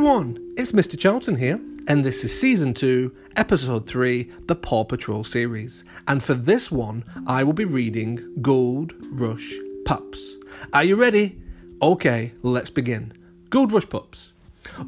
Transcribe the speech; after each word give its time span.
everyone, 0.00 0.54
it's 0.56 0.72
Mr. 0.72 0.98
Charlton 0.98 1.36
here, 1.36 1.60
and 1.86 2.02
this 2.02 2.24
is 2.24 2.40
season 2.40 2.72
2, 2.72 3.14
episode 3.36 3.86
3, 3.86 4.32
the 4.46 4.56
Paw 4.56 4.82
Patrol 4.82 5.22
series. 5.22 5.84
And 6.08 6.22
for 6.22 6.32
this 6.32 6.70
one, 6.70 7.04
I 7.26 7.44
will 7.44 7.52
be 7.52 7.66
reading 7.66 8.34
Gold 8.40 8.94
Rush 9.10 9.52
Pups. 9.84 10.36
Are 10.72 10.84
you 10.84 10.96
ready? 10.96 11.38
Okay, 11.82 12.32
let's 12.42 12.70
begin. 12.70 13.12
Gold 13.50 13.72
Rush 13.72 13.86
Pups. 13.90 14.32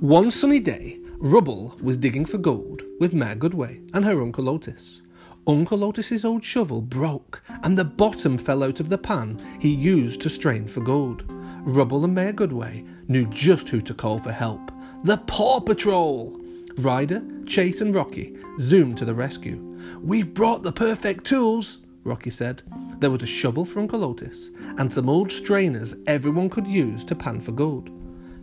One 0.01 0.31
sunny 0.31 0.61
day, 0.61 0.99
Rubble 1.19 1.77
was 1.83 1.99
digging 1.99 2.25
for 2.25 2.39
gold 2.39 2.83
with 2.99 3.13
Mayor 3.13 3.37
Goodway 3.37 3.87
and 3.93 4.07
her 4.07 4.23
Uncle 4.23 4.49
Otis. 4.49 5.03
Uncle 5.47 5.85
Otis's 5.85 6.25
old 6.25 6.43
shovel 6.43 6.81
broke, 6.81 7.43
and 7.65 7.77
the 7.77 7.85
bottom 7.85 8.39
fell 8.39 8.63
out 8.63 8.81
of 8.81 8.89
the 8.89 8.97
pan 8.97 9.39
he 9.61 9.75
used 9.75 10.23
to 10.23 10.31
strain 10.31 10.67
for 10.67 10.81
gold. 10.81 11.25
Rubble 11.65 12.03
and 12.07 12.15
Mayor 12.15 12.33
Goodway 12.33 12.89
knew 13.09 13.27
just 13.27 13.69
who 13.69 13.83
to 13.83 13.93
call 13.93 14.19
for 14.19 14.33
help 14.33 14.72
the 15.05 15.17
Paw 15.19 15.59
Patrol! 15.59 16.39
Ryder, 16.79 17.23
Chase, 17.45 17.81
and 17.81 17.95
Rocky 17.95 18.37
zoomed 18.61 18.97
to 18.99 19.05
the 19.05 19.15
rescue. 19.15 19.57
We've 20.01 20.33
brought 20.33 20.63
the 20.63 20.73
perfect 20.73 21.25
tools, 21.25 21.81
Rocky 22.05 22.31
said. 22.31 22.63
There 23.01 23.11
was 23.11 23.23
a 23.23 23.27
shovel 23.27 23.65
for 23.65 23.81
Uncle 23.81 24.05
Otis 24.05 24.51
and 24.79 24.93
some 24.93 25.09
old 25.09 25.33
strainers 25.33 25.97
everyone 26.07 26.49
could 26.49 26.69
use 26.69 27.05
to 27.07 27.17
pan 27.17 27.41
for 27.41 27.51
gold. 27.51 27.91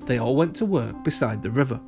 They 0.06 0.18
all 0.18 0.36
went 0.36 0.54
to 0.58 0.66
work 0.66 1.02
beside 1.04 1.42
the 1.42 1.52
river. 1.52 1.80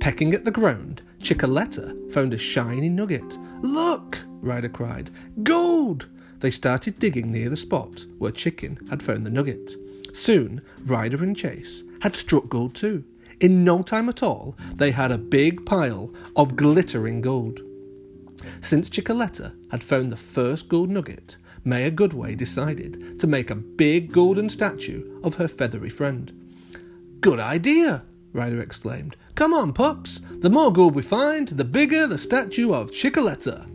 Pecking 0.00 0.34
at 0.34 0.44
the 0.44 0.50
ground, 0.50 1.02
Chickaletta 1.20 2.12
found 2.12 2.34
a 2.34 2.38
shiny 2.38 2.88
nugget. 2.88 3.38
Look! 3.60 4.18
Ryder 4.40 4.68
cried. 4.68 5.10
Gold! 5.44 6.08
They 6.40 6.50
started 6.50 6.98
digging 6.98 7.30
near 7.30 7.48
the 7.48 7.56
spot 7.56 8.04
where 8.18 8.32
Chicken 8.32 8.84
had 8.90 9.00
found 9.00 9.24
the 9.24 9.30
nugget. 9.30 9.76
Soon, 10.12 10.60
Ryder 10.86 11.22
and 11.22 11.36
Chase 11.36 11.84
had 12.00 12.16
struck 12.16 12.48
gold 12.48 12.74
too. 12.74 13.04
In 13.42 13.64
no 13.64 13.82
time 13.82 14.08
at 14.08 14.22
all, 14.22 14.56
they 14.72 14.92
had 14.92 15.10
a 15.10 15.18
big 15.18 15.66
pile 15.66 16.14
of 16.36 16.54
glittering 16.54 17.20
gold. 17.20 17.58
Since 18.60 18.88
Chickaletta 18.88 19.52
had 19.72 19.82
found 19.82 20.12
the 20.12 20.16
first 20.16 20.68
gold 20.68 20.90
nugget, 20.90 21.36
Mayor 21.64 21.90
Goodway 21.90 22.36
decided 22.36 23.18
to 23.18 23.26
make 23.26 23.50
a 23.50 23.56
big 23.56 24.12
golden 24.12 24.48
statue 24.48 25.20
of 25.24 25.34
her 25.34 25.48
feathery 25.48 25.90
friend. 25.90 26.32
Good 27.20 27.40
idea, 27.40 28.04
Ryder 28.32 28.60
exclaimed. 28.60 29.16
Come 29.34 29.52
on, 29.52 29.72
pups. 29.72 30.20
The 30.30 30.50
more 30.50 30.72
gold 30.72 30.94
we 30.94 31.02
find, 31.02 31.48
the 31.48 31.64
bigger 31.64 32.06
the 32.06 32.18
statue 32.18 32.72
of 32.72 32.92
Chickaletta. 32.92 33.68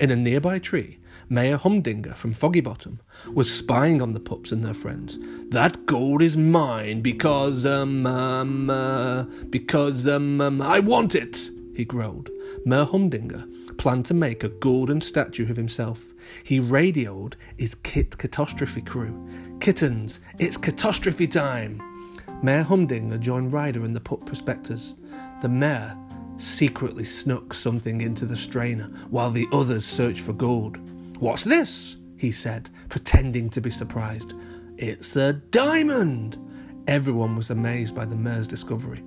In 0.00 0.10
a 0.10 0.16
nearby 0.16 0.58
tree, 0.58 0.98
Mayor 1.32 1.56
Humdinger 1.56 2.12
from 2.12 2.34
Foggy 2.34 2.60
Bottom 2.60 3.00
was 3.32 3.50
spying 3.50 4.02
on 4.02 4.12
the 4.12 4.20
pups 4.20 4.52
and 4.52 4.62
their 4.62 4.74
friends. 4.74 5.18
That 5.48 5.86
gold 5.86 6.20
is 6.20 6.36
mine 6.36 7.00
because, 7.00 7.64
um, 7.64 8.04
um, 8.04 8.68
uh, 8.68 9.22
because, 9.48 10.06
um, 10.06 10.42
um, 10.42 10.60
I 10.60 10.78
want 10.78 11.14
it, 11.14 11.48
he 11.74 11.86
growled. 11.86 12.28
Mayor 12.66 12.84
Humdinger 12.84 13.46
planned 13.78 14.04
to 14.06 14.14
make 14.14 14.44
a 14.44 14.50
golden 14.50 15.00
statue 15.00 15.48
of 15.50 15.56
himself. 15.56 16.04
He 16.44 16.60
radioed 16.60 17.36
his 17.56 17.76
Kit 17.76 18.18
Catastrophe 18.18 18.82
crew. 18.82 19.26
Kittens, 19.58 20.20
it's 20.38 20.58
catastrophe 20.58 21.26
time! 21.26 21.80
Mayor 22.42 22.62
Humdinger 22.62 23.16
joined 23.16 23.54
Ryder 23.54 23.86
and 23.86 23.96
the 23.96 24.00
pup 24.00 24.26
prospectors. 24.26 24.96
The 25.40 25.48
mayor 25.48 25.96
secretly 26.36 27.04
snuck 27.04 27.54
something 27.54 28.02
into 28.02 28.26
the 28.26 28.36
strainer 28.36 28.90
while 29.08 29.30
the 29.30 29.46
others 29.50 29.86
searched 29.86 30.20
for 30.20 30.34
gold. 30.34 30.78
What's 31.22 31.44
this? 31.44 31.98
he 32.16 32.32
said, 32.32 32.68
pretending 32.88 33.48
to 33.50 33.60
be 33.60 33.70
surprised. 33.70 34.34
It's 34.76 35.14
a 35.14 35.34
diamond! 35.34 36.36
Everyone 36.88 37.36
was 37.36 37.50
amazed 37.50 37.94
by 37.94 38.06
the 38.06 38.16
mayor's 38.16 38.48
discovery. 38.48 38.98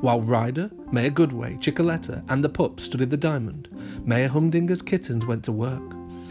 While 0.00 0.20
Ryder, 0.20 0.70
Mayor 0.92 1.10
Goodway, 1.10 1.58
Chickaletta, 1.58 2.22
and 2.28 2.44
the 2.44 2.48
pup 2.48 2.78
studied 2.78 3.10
the 3.10 3.16
diamond, 3.16 3.70
Mayor 4.06 4.28
Humdinger's 4.28 4.82
kittens 4.82 5.26
went 5.26 5.42
to 5.46 5.50
work. 5.50 5.82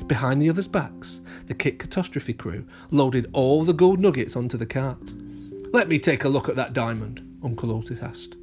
Behind 0.07 0.41
the 0.41 0.49
others' 0.49 0.69
backs, 0.69 1.19
the 1.47 1.53
Kit 1.53 1.77
Catastrophe 1.77 2.31
crew 2.31 2.65
loaded 2.91 3.29
all 3.33 3.65
the 3.65 3.73
gold 3.73 3.99
nuggets 3.99 4.37
onto 4.37 4.55
the 4.55 4.65
cart. 4.65 5.01
Let 5.73 5.89
me 5.89 5.99
take 5.99 6.23
a 6.23 6.29
look 6.29 6.47
at 6.47 6.55
that 6.55 6.71
diamond, 6.71 7.19
Uncle 7.43 7.73
Otis 7.73 8.01
asked. 8.01 8.37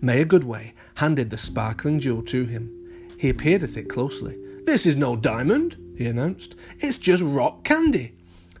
Mayor 0.00 0.24
Goodway 0.24 0.72
handed 0.94 1.28
the 1.28 1.36
sparkling 1.36 2.00
jewel 2.00 2.22
to 2.22 2.46
him. 2.46 2.72
He 3.18 3.34
peered 3.34 3.62
at 3.62 3.76
it 3.76 3.90
closely. 3.90 4.38
This 4.64 4.86
is 4.86 4.96
no 4.96 5.14
diamond, 5.14 5.76
he 5.98 6.06
announced. 6.06 6.54
It's 6.78 6.96
just 6.96 7.24
rock 7.24 7.64
candy. 7.64 8.14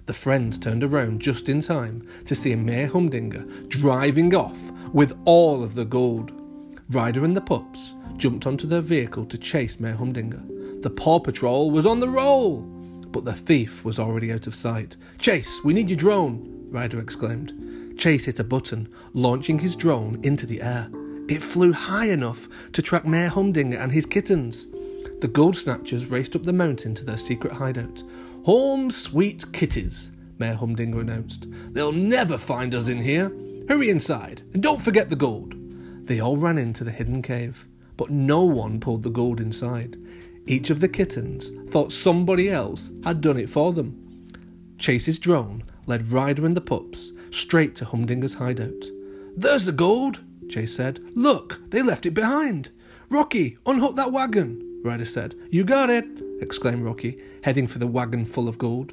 The 0.06 0.12
friends 0.12 0.58
turned 0.58 0.82
around 0.82 1.20
just 1.20 1.48
in 1.48 1.60
time 1.60 2.06
to 2.24 2.34
see 2.34 2.56
Mayor 2.56 2.88
Humdinger 2.88 3.46
driving 3.68 4.34
off 4.34 4.58
with 4.92 5.16
all 5.24 5.62
of 5.62 5.74
the 5.74 5.84
gold. 5.84 6.32
Ryder 6.90 7.24
and 7.24 7.36
the 7.36 7.40
pups 7.40 7.94
jumped 8.16 8.46
onto 8.46 8.66
their 8.66 8.80
vehicle 8.80 9.24
to 9.26 9.38
chase 9.38 9.78
Mayor 9.78 9.94
Humdinger. 9.94 10.42
The 10.80 10.90
Paw 10.90 11.20
Patrol 11.20 11.70
was 11.70 11.86
on 11.86 12.00
the 12.00 12.08
roll, 12.08 12.62
but 13.12 13.24
the 13.24 13.34
thief 13.34 13.84
was 13.84 14.00
already 14.00 14.32
out 14.32 14.48
of 14.48 14.54
sight. 14.54 14.96
Chase, 15.18 15.60
we 15.62 15.74
need 15.74 15.88
your 15.88 15.96
drone, 15.96 16.66
Ryder 16.70 16.98
exclaimed. 16.98 17.98
Chase 17.98 18.24
hit 18.24 18.40
a 18.40 18.44
button, 18.44 18.88
launching 19.12 19.60
his 19.60 19.76
drone 19.76 20.18
into 20.24 20.46
the 20.46 20.60
air. 20.60 20.90
It 21.28 21.42
flew 21.42 21.72
high 21.72 22.10
enough 22.10 22.48
to 22.72 22.82
track 22.82 23.04
Mayor 23.04 23.28
Humdinger 23.28 23.78
and 23.78 23.92
his 23.92 24.06
kittens. 24.06 24.66
The 25.20 25.28
gold 25.28 25.56
snatchers 25.56 26.06
raced 26.06 26.36
up 26.36 26.44
the 26.44 26.52
mountain 26.52 26.94
to 26.94 27.04
their 27.04 27.18
secret 27.18 27.52
hideout. 27.52 28.04
Home 28.44 28.88
sweet 28.92 29.52
kitties, 29.52 30.12
Mayor 30.38 30.54
Humdinger 30.54 31.00
announced. 31.00 31.48
They'll 31.72 31.90
never 31.90 32.38
find 32.38 32.72
us 32.72 32.88
in 32.88 32.98
here. 32.98 33.32
Hurry 33.68 33.90
inside, 33.90 34.42
and 34.54 34.62
don't 34.62 34.80
forget 34.80 35.10
the 35.10 35.16
gold. 35.16 35.54
They 36.06 36.20
all 36.20 36.36
ran 36.36 36.56
into 36.56 36.84
the 36.84 36.92
hidden 36.92 37.20
cave, 37.20 37.66
but 37.96 38.10
no 38.10 38.44
one 38.44 38.78
pulled 38.78 39.02
the 39.02 39.10
gold 39.10 39.40
inside. 39.40 39.96
Each 40.46 40.70
of 40.70 40.78
the 40.78 40.88
kittens 40.88 41.50
thought 41.68 41.92
somebody 41.92 42.48
else 42.48 42.92
had 43.02 43.20
done 43.20 43.38
it 43.38 43.50
for 43.50 43.72
them. 43.72 44.30
Chase's 44.78 45.18
drone 45.18 45.64
led 45.86 46.12
Ryder 46.12 46.46
and 46.46 46.56
the 46.56 46.60
pups 46.60 47.12
straight 47.30 47.74
to 47.76 47.84
Humdinger's 47.84 48.34
hideout. 48.34 48.84
There's 49.36 49.66
the 49.66 49.72
gold, 49.72 50.20
Chase 50.48 50.76
said. 50.76 51.00
Look, 51.14 51.60
they 51.70 51.82
left 51.82 52.06
it 52.06 52.14
behind. 52.14 52.70
Rocky, 53.10 53.58
unhook 53.66 53.96
that 53.96 54.12
wagon. 54.12 54.67
Ryder 54.82 55.04
said. 55.04 55.34
You 55.50 55.64
got 55.64 55.90
it, 55.90 56.06
exclaimed 56.40 56.84
Rocky, 56.84 57.18
heading 57.42 57.66
for 57.66 57.78
the 57.78 57.86
wagon 57.86 58.24
full 58.24 58.48
of 58.48 58.58
gold. 58.58 58.92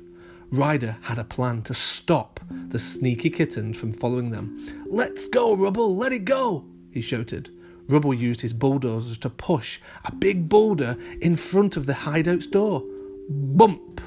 Ryder 0.51 0.97
had 1.01 1.17
a 1.17 1.23
plan 1.23 1.61
to 1.63 1.73
stop 1.73 2.39
the 2.49 2.79
sneaky 2.79 3.29
kittens 3.29 3.77
from 3.77 3.91
following 3.91 4.31
them. 4.31 4.85
Let's 4.87 5.27
go, 5.27 5.55
Rubble, 5.55 5.95
let 5.95 6.13
it 6.13 6.25
go, 6.25 6.65
he 6.91 7.01
shouted. 7.01 7.49
Rubble 7.87 8.13
used 8.13 8.41
his 8.41 8.53
bulldozers 8.53 9.17
to 9.19 9.29
push 9.29 9.79
a 10.03 10.13
big 10.13 10.49
boulder 10.49 10.97
in 11.21 11.35
front 11.35 11.77
of 11.77 11.85
the 11.85 11.93
hideout's 11.93 12.47
door. 12.47 12.83
Bump! 13.29 14.01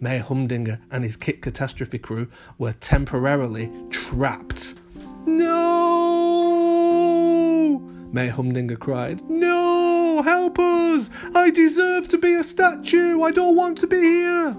Mayor 0.00 0.22
Humdinger 0.22 0.80
and 0.90 1.04
his 1.04 1.16
Kit 1.16 1.40
Catastrophe 1.40 1.98
crew 1.98 2.28
were 2.58 2.74
temporarily 2.74 3.70
trapped. 3.90 4.74
No! 5.24 5.54
Mayor 8.12 8.32
Humdinger 8.32 8.76
cried. 8.76 9.22
No! 9.30 9.63
Help 10.24 10.58
us! 10.58 11.10
I 11.34 11.50
deserve 11.50 12.08
to 12.08 12.16
be 12.16 12.32
a 12.32 12.42
statue! 12.42 13.20
I 13.22 13.30
don't 13.30 13.56
want 13.56 13.76
to 13.80 13.86
be 13.86 14.00
here! 14.00 14.56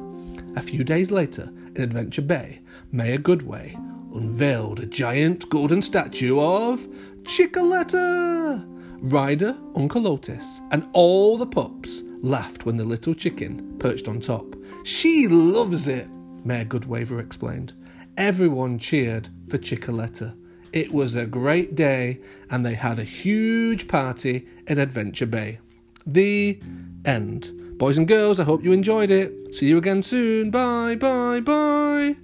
A 0.56 0.62
few 0.62 0.84
days 0.84 1.10
later, 1.10 1.52
in 1.76 1.82
Adventure 1.82 2.22
Bay, 2.22 2.62
Mayor 2.92 3.18
Goodway 3.18 3.74
unveiled 4.14 4.80
a 4.80 4.86
giant 4.86 5.50
golden 5.50 5.82
statue 5.82 6.40
of 6.40 6.88
Chickaletta! 7.24 8.64
Ryder, 9.02 9.58
Uncle 9.76 10.08
Otis, 10.08 10.62
and 10.70 10.88
all 10.94 11.36
the 11.36 11.48
pups 11.48 12.04
laughed 12.22 12.68
when 12.68 12.78
the 12.78 12.86
little 12.86 13.16
chicken 13.16 13.76
perched 13.80 14.08
on 14.08 14.20
top. 14.20 14.56
She 14.84 15.28
loves 15.28 15.88
it, 15.88 16.08
Mayor 16.44 16.66
Goodwaver 16.66 17.20
explained. 17.20 17.74
Everyone 18.18 18.78
cheered 18.78 19.30
for 19.50 19.58
Chickaletta. 19.58 20.36
It 20.76 20.94
was 20.94 21.16
a 21.16 21.26
great 21.26 21.74
day, 21.74 22.20
and 22.52 22.66
they 22.66 22.74
had 22.74 23.00
a 23.00 23.06
huge 23.06 23.88
party 23.88 24.46
in 24.68 24.78
Adventure 24.78 25.26
Bay. 25.26 25.60
The 26.06 26.60
end. 27.06 27.78
Boys 27.78 27.98
and 27.98 28.06
girls, 28.06 28.42
I 28.42 28.44
hope 28.44 28.62
you 28.62 28.74
enjoyed 28.74 29.10
it. 29.10 29.56
See 29.56 29.68
you 29.70 29.78
again 29.78 30.04
soon. 30.04 30.52
Bye, 30.52 30.96
bye, 30.96 31.40
bye. 31.40 32.18